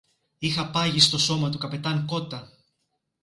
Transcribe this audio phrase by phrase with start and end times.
[0.37, 2.49] Είχα πάγει στο σώμα του καπετάν-Κώττα.